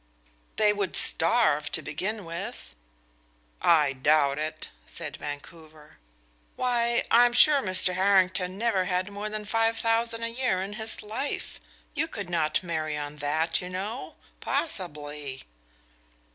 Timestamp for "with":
2.25-2.73